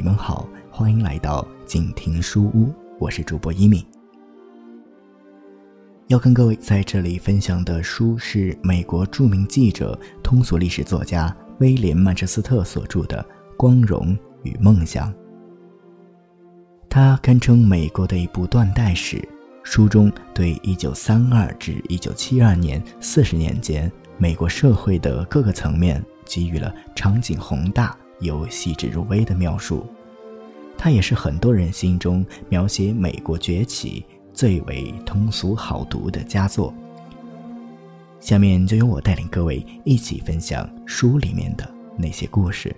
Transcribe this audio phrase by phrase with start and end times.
[0.00, 3.84] 你们好，欢迎来到静听书屋，我是主播一米。
[6.06, 13.22] 要跟各位在这里分享的书是美国著名记者、通俗历史作家威廉·曼彻斯特所著的
[13.58, 15.12] 《光荣与梦想》。
[16.88, 19.22] 它堪称美国的一部断代史，
[19.64, 29.86] 书中对1932至1972年四十年间美国社会的各个层面给予了场景宏大有细致入微的描述。
[30.78, 34.04] 它也是很多人心中描写美国崛起。
[34.32, 36.72] 最为通俗好读的佳作。
[38.20, 42.74] 下面就由我带领各位一起分享书里面的那些故事。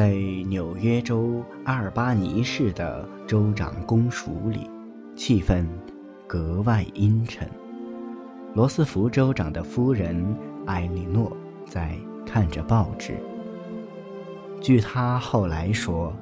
[0.00, 0.14] 在
[0.46, 4.66] 纽约州阿尔巴尼市的州长公署里，
[5.14, 5.66] 气氛。
[6.26, 7.46] 格外阴沉。
[8.54, 10.34] 罗斯福州长的夫人
[10.64, 13.14] 艾莉诺在看着报纸。
[14.58, 16.16] 据他后来说，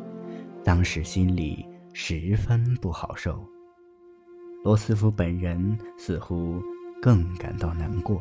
[0.64, 3.40] 当时心里十分不好受。
[4.64, 6.60] 罗斯福本人似乎
[7.00, 8.20] 更感到难过。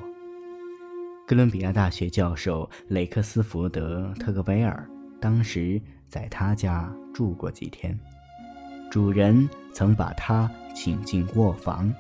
[1.26, 4.88] 哥伦比亚大学教授雷克斯福德特格维尔
[5.20, 7.98] 当时在他家住过几天。
[8.90, 11.94] 主人曾把他请进卧房。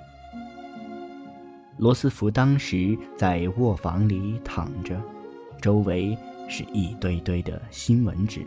[1.77, 4.99] 罗斯福当时在卧房里躺着，
[5.61, 8.45] 周围是一堆堆的新闻纸。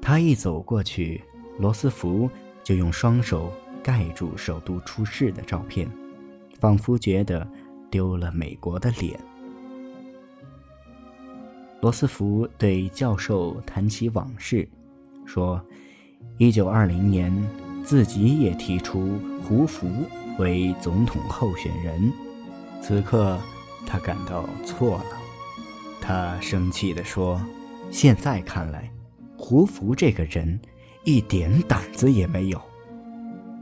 [0.00, 1.22] 他一走过去，
[1.58, 2.30] 罗斯福
[2.64, 3.52] 就用双手
[3.82, 5.86] 盖住首都出事的照片，
[6.60, 7.46] 仿佛觉得
[7.90, 9.18] 丢了美国的脸。
[11.80, 14.68] 罗斯福对教授谈起往事，
[15.26, 15.60] 说。
[16.36, 17.32] 一九二零年，
[17.84, 19.88] 自己也提出胡佛
[20.38, 22.12] 为总统候选人。
[22.80, 23.38] 此刻，
[23.86, 25.04] 他感到错了。
[26.00, 27.40] 他生气地说
[27.90, 28.88] ：“现在看来，
[29.36, 30.60] 胡佛这个人
[31.04, 32.60] 一点胆子也没有。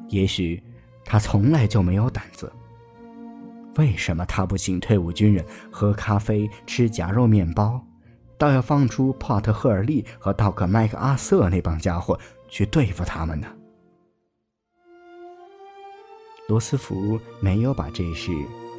[0.08, 0.62] 也许
[1.04, 2.50] 他从来就没有胆子。
[3.76, 7.82] 为什么他不请退伍军人喝咖啡、吃夹肉面包，
[8.38, 13.48] 倒要放出帕特·赫尔利和道克·麦克阿瑟那帮家伙？”去对付他们呢？
[16.48, 18.30] 罗斯福没有把这事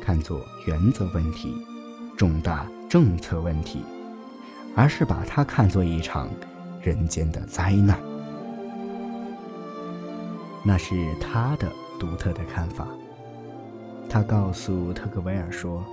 [0.01, 1.53] 看作原则问题、
[2.15, 3.83] 重大政策问题，
[4.73, 6.29] 而是把它看作一场
[6.81, 8.01] 人间的灾难。
[10.63, 11.69] 那是他的
[11.99, 12.87] 独特的看法。
[14.09, 15.83] 他告诉特格维尔说：“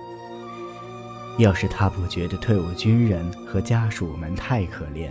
[1.37, 5.09] 要是他不觉得退伍军人和家属们太可怜，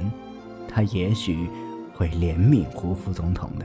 [0.68, 1.48] 他也许……”
[1.96, 3.64] 会怜悯胡副总统的，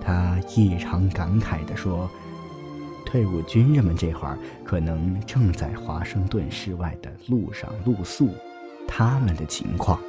[0.00, 2.08] 他异常感慨地说
[3.04, 8.30] ：“退伍军人们这会儿可能正在华盛顿市外的路上露宿，
[8.86, 10.00] 他们的情况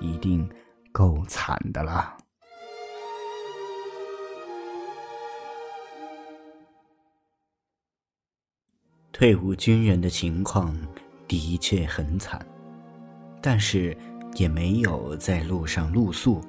[0.00, 0.46] 一定
[0.92, 2.14] 够惨的了。”
[9.12, 10.76] 退伍军人的情况
[11.38, 12.44] 的确很惨，
[13.40, 13.96] 但是。
[14.36, 16.40] 也没有在路上露宿，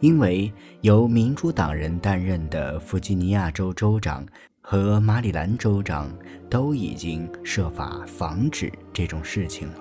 [0.00, 4.26] 因为由民主党人担任的弗吉尼亚州州长
[4.62, 6.10] 和马里兰州长
[6.48, 9.80] 都已经设法防止这种事情了。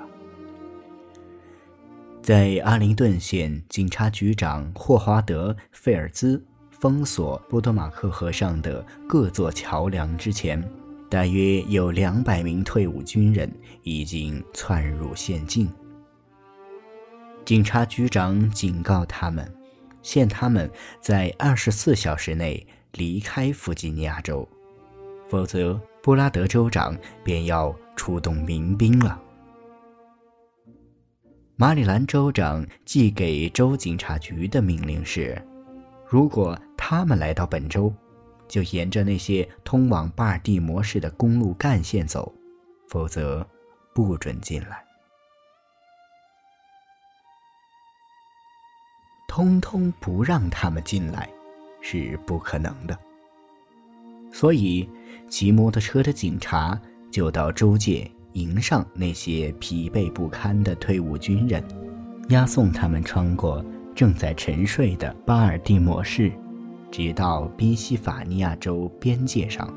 [2.21, 10.61] 在阿灵顿县，警察局长霍华德·费尔兹封锁波多马克河上的各座桥梁之前，
[11.13, 13.47] 大约有两百名退伍军人
[13.83, 15.71] 已经窜入县境。
[17.45, 19.47] 警察局长警告他们，
[20.01, 20.67] 限他们
[20.99, 24.49] 在二十四小时内离开弗吉尼亚州，
[25.29, 29.21] 否则布拉德州长便要出动民兵了。
[31.55, 35.39] 马里兰州长寄给州警察局的命令是：
[36.09, 37.93] 如果他们来到本州，
[38.47, 42.33] 就沿着那些通往巴尔的摩市的公路干线走，
[42.89, 43.47] 否则
[43.93, 44.83] 不准进来。
[49.27, 51.27] 通通不让他们进来，
[51.81, 52.97] 是不可能的。
[54.31, 54.87] 所以，
[55.27, 56.79] 骑摩托车的警察
[57.11, 61.63] 就到州界迎上那些疲惫不堪的退伍军人，
[62.29, 63.63] 押送他们穿过
[63.95, 66.31] 正在沉睡的巴尔的摩市，
[66.93, 69.67] 直到宾夕法尼亚州边界上。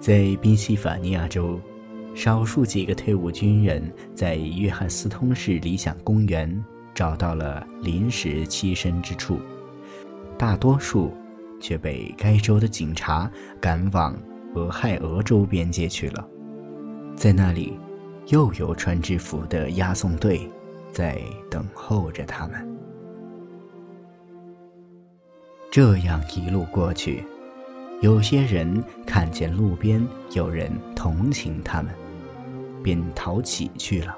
[0.00, 1.60] 在宾夕法尼亚州，
[2.16, 3.80] 少数几个退伍军人
[4.12, 9.38] 在约翰斯通市理想公园找到了临时栖身之处，
[10.36, 11.14] 大多数
[11.60, 13.30] 却被该州的警察
[13.60, 14.20] 赶往
[14.56, 16.28] 俄亥俄州边界去了。
[17.14, 17.78] 在那里，
[18.26, 20.50] 又有穿制服的押送队
[20.90, 22.69] 在等候着他们。
[25.70, 27.24] 这样一路过去。
[28.00, 31.94] 有些人看见路边有人同情他们，
[32.82, 34.16] 便逃起去了。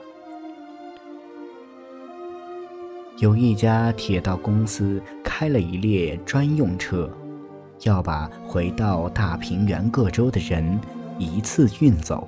[3.18, 7.10] 有一家铁道公司开了一列专用车，
[7.82, 10.80] 要把回到大平原各州的人
[11.18, 12.26] 一次运走。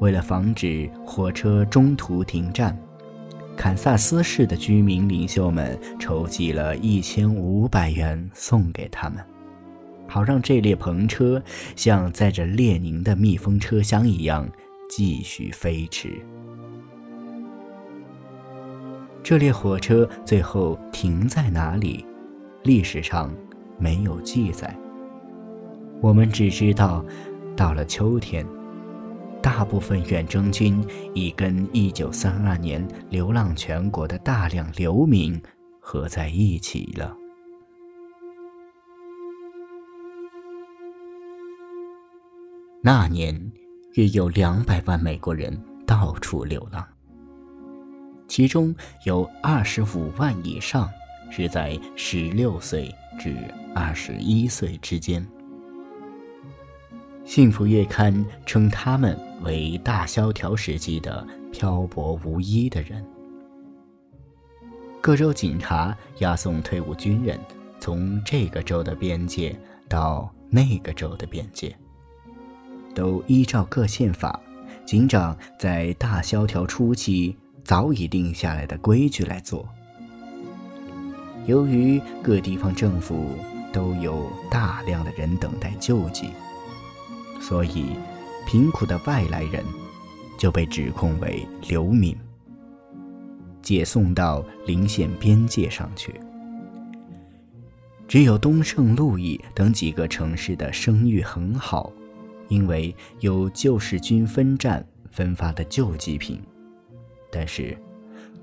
[0.00, 2.76] 为了防止火车中途停站，
[3.56, 9.18] 堪萨斯市的居民领袖们筹集了一千五百元送给他们。
[10.08, 11.42] 好让这列篷车
[11.74, 14.48] 像载着列宁的密封车厢一样
[14.88, 16.12] 继续飞驰。
[19.22, 22.06] 这列火车最后停在哪里，
[22.62, 23.34] 历史上
[23.80, 24.72] 没有记载。
[26.00, 27.04] 我们只知道，
[27.56, 28.46] 到了秋天，
[29.46, 30.84] 大部分远征军
[31.14, 35.40] 已跟1932年流浪全国的大量流民
[35.78, 37.16] 合在一起了。
[42.82, 43.40] 那年，
[43.92, 45.56] 约有两百万美国人
[45.86, 46.84] 到处流浪，
[48.26, 50.90] 其中有二十五万以上
[51.30, 53.36] 是在十六岁至
[53.76, 55.24] 二十一岁之间。
[57.24, 58.12] 《幸福月刊》
[58.44, 63.04] 称他们为大萧条时期的漂泊无依的人。
[65.00, 67.38] 各州警察押送退伍军人，
[67.78, 69.56] 从这个州的边界
[69.88, 71.76] 到那个州的边界。
[72.94, 74.40] 都依照各宪法，
[74.84, 79.68] 警长在大萧条初期早已定下来的规矩来做。
[81.44, 83.36] 由于各地方政府
[83.72, 86.30] 都有大量的人等待救济，
[87.38, 87.90] 所以
[88.46, 89.62] 贫苦的外来人
[90.38, 92.16] 就被指控为流民，
[93.60, 96.14] 解送到邻县边界上去。
[98.08, 101.92] 只有东胜路易等几个城市的声誉很好。
[102.48, 106.40] 因为有救世军分站分发的救济品，
[107.28, 107.76] 但是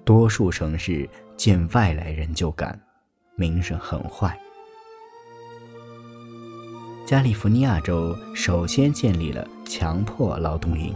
[0.03, 2.77] 多数城市见外来人就赶，
[3.37, 4.37] 名声很坏。
[7.05, 10.93] 加利福尼亚州首先建立了强迫劳动营，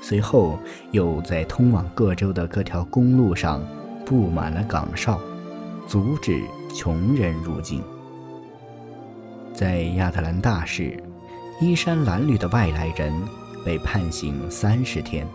[0.00, 0.56] 随后
[0.92, 3.60] 又在通往各州的各条公路上
[4.06, 5.18] 布满了岗哨，
[5.88, 6.40] 阻止
[6.72, 7.82] 穷人入境。
[9.52, 11.02] 在亚特兰大市。
[11.62, 13.12] 衣衫褴褛的外来人
[13.66, 15.26] 被判刑三十天，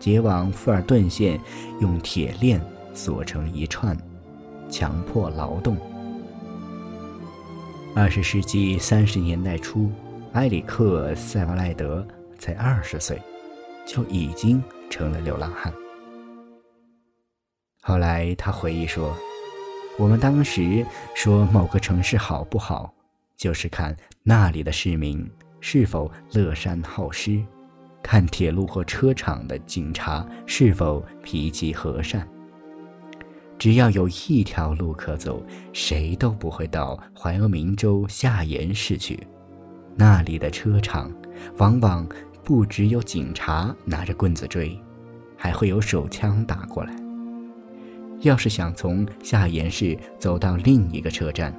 [0.00, 1.38] 结往富尔顿县，
[1.80, 2.60] 用铁链
[2.94, 3.96] 锁成一串，
[4.68, 5.76] 强迫劳动。
[7.94, 9.88] 二十世纪三十年代初，
[10.34, 12.06] 埃里克·塞瓦赖德
[12.38, 13.20] 才二十岁，
[13.84, 15.72] 就已经成了流浪汉。
[17.82, 19.12] 后来他回忆说
[19.98, 22.94] ：“我们当时说某个城市好不好？”
[23.36, 25.28] 就是看那里的市民
[25.60, 27.42] 是否乐善好施，
[28.00, 32.28] 看铁路或车厂的警察是否脾气和善。
[33.58, 39.26] 只要有一条路可走，谁都不会到怀俄明州夏延市去。
[40.00, 41.12] 那里的车场
[41.58, 42.08] 往往
[42.42, 44.74] 不只有警察拿着棍子追，
[45.36, 46.96] 还会有手枪打过来。
[48.20, 51.54] 要是想从夏延市走到另一个车站，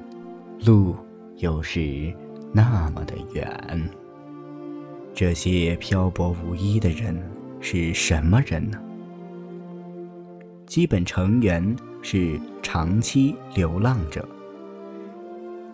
[0.66, 0.96] 路。
[1.38, 2.14] 又是
[2.54, 3.90] 那么的远。
[5.12, 7.20] 这些漂泊无依的人
[7.60, 8.80] 是什么人呢？
[10.68, 14.24] 基本成员是长期流浪者。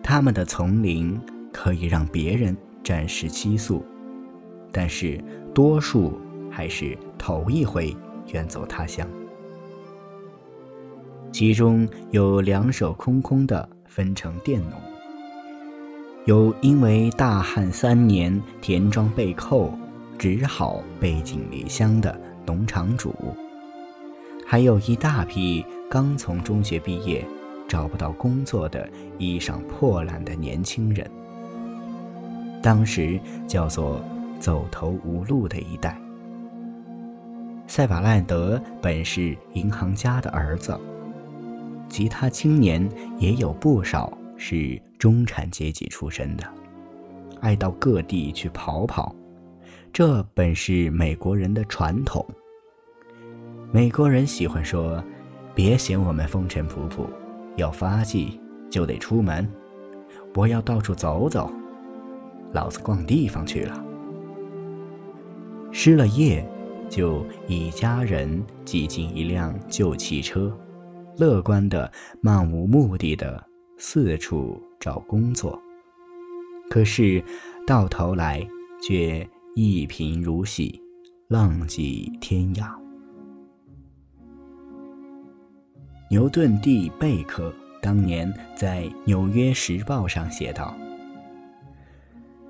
[0.02, 1.20] 他们的丛林
[1.60, 3.84] 可以让别人暂时栖宿，
[4.70, 5.20] 但是
[5.52, 6.16] 多数
[6.48, 7.92] 还是头一回
[8.28, 9.04] 远走他乡。
[11.32, 14.80] 其中有两手空空的，分成佃农。
[16.26, 19.76] 有因为大旱三年田庄被扣，
[20.16, 23.12] 只好背井离乡的农场主，
[24.46, 27.26] 还有一大批刚从中学毕业、
[27.66, 28.88] 找不到工作的
[29.18, 31.10] 衣裳破烂的年轻人。
[32.62, 34.00] 当时叫做
[34.38, 36.00] 走投无路的一代。
[37.66, 40.78] 塞瓦赖德本是银行家的儿子，
[41.88, 42.88] 其他青年
[43.18, 44.12] 也有不少。
[44.40, 46.44] 是中产阶级出身的，
[47.40, 49.12] 爱到各地去跑跑，
[49.92, 52.24] 这本是美国人的传统。
[53.72, 55.02] 美国人喜欢说
[55.56, 57.04] ：“别嫌我们风尘仆仆，
[57.56, 59.44] 要发迹就得出门。
[60.36, 61.52] 我要到处走走，
[62.52, 63.84] 老子逛地方去了。”
[65.70, 66.44] 失了业，
[66.88, 70.56] 就一家人挤进一辆旧汽车，
[71.18, 71.90] 乐观的、
[72.22, 73.44] 漫无目的的
[73.76, 75.60] 四处找工作。
[76.70, 77.22] 可是，
[77.66, 78.46] 到头来
[78.82, 80.80] 却一贫如洗，
[81.28, 82.70] 浪迹天涯。
[86.10, 90.74] 牛顿弟贝克当年在《纽约时报》上写道。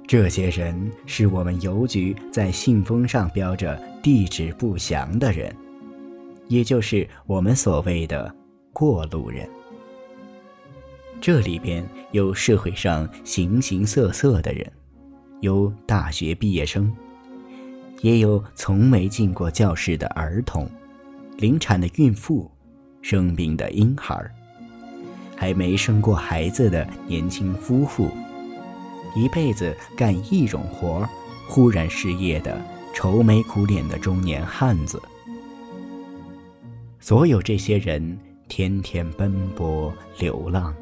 [0.09, 5.55] 这些人是我们邮局在信封上标着地址不详的人，
[6.47, 8.35] 也就是我们所谓的
[8.73, 9.47] 过路人。
[11.21, 14.67] 这里边有社会上形形色色的人，
[15.43, 16.91] 有大学毕业生，
[18.01, 20.67] 也有从没进过教室的儿童，
[21.37, 22.51] 临产的孕妇，
[23.03, 24.19] 生病的婴孩，
[25.37, 28.09] 还没生过孩子的年轻夫妇。
[29.15, 31.09] 一辈子干一种活儿，
[31.49, 32.61] 忽然失业的
[32.95, 35.01] 愁眉苦脸的中年汉子。
[37.01, 40.75] 所有这些人天天奔波流浪，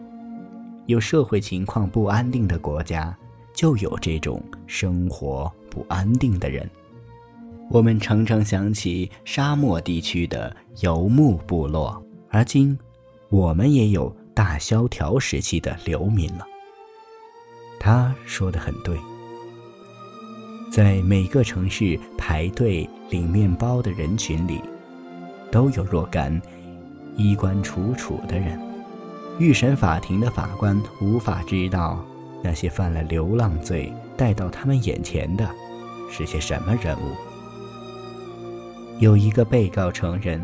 [0.87, 3.17] 有社会情况不安定的国家，
[3.55, 6.69] 就有这种生活不安定的人。
[7.71, 12.79] 我们常常想起沙漠地区的游牧部落，而今
[13.29, 16.47] 我们也有大萧条时期的流民了。
[17.79, 18.97] 他说的很对，
[20.71, 24.61] 在每个城市排队领面包的人群里，
[25.51, 26.41] 都有若干
[27.17, 28.61] 衣冠楚楚的人。
[29.39, 32.03] 预审法庭的法官无法知道
[32.43, 35.47] 那些犯了流浪罪带到他们眼前的
[36.11, 37.15] 是些什么人物。
[38.99, 40.43] 有一个被告承认，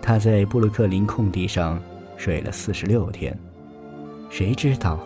[0.00, 1.78] 他在布鲁克林空地上
[2.16, 3.38] 睡了四十六天，
[4.30, 4.98] 谁知道？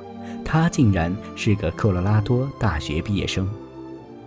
[0.44, 3.48] 他竟然是个科罗拉多大学毕业生，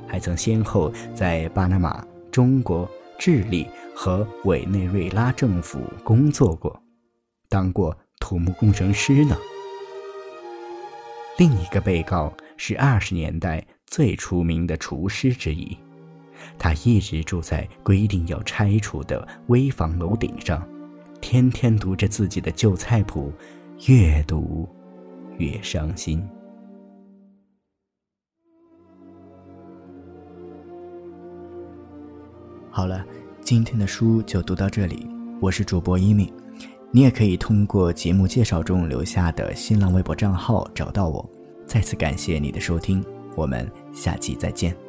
[0.07, 6.81] 还曾先后在巴拿马、中国、智利和委内瑞拉政府工作过，
[7.47, 9.37] 当过土木工程师呢。
[11.37, 15.77] 另一个被告是二十年代最出名的厨师之一，
[16.57, 20.67] 他一直住在规定要拆除的危房楼顶上，
[21.21, 23.31] 天天读着自己的旧菜谱，
[23.87, 24.67] 阅读。
[25.39, 26.23] 越伤心。
[32.69, 33.03] 好了，
[33.41, 35.05] 今天的书就读到这里。
[35.41, 36.31] 我是主播一米，
[36.91, 41.27] 你也可以通过节目介绍中留下的新浪微博账号找到我。
[41.65, 43.03] 再次感谢你的收听，
[43.35, 44.88] 我们下期再见。